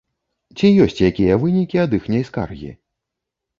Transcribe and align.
Ці 0.55 0.71
ёсць 0.85 1.03
якія 1.09 1.37
вынікі 1.45 1.83
ад 1.85 1.95
іхняй 2.01 2.27
скаргі? 2.33 2.75